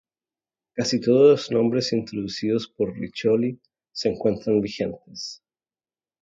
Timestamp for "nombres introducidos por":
1.51-2.91